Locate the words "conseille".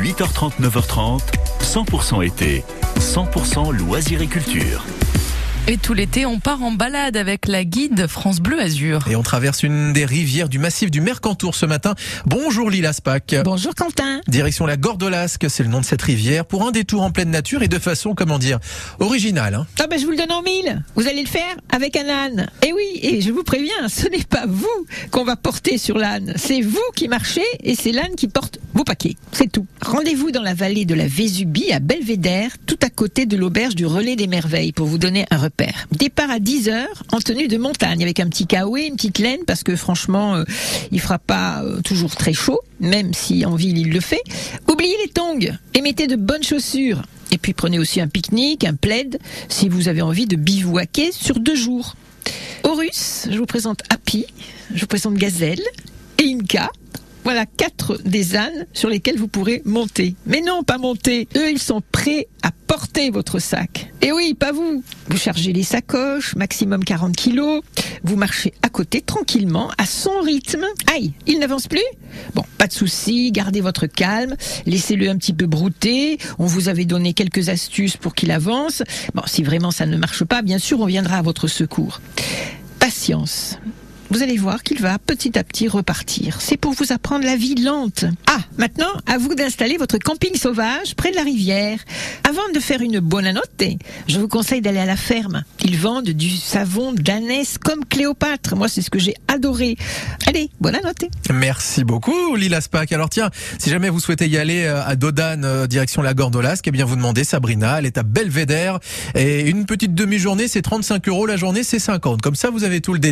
94.28-94.60